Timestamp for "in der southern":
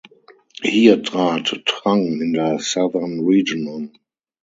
2.21-3.19